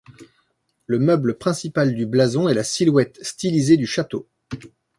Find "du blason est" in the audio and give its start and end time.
1.93-2.55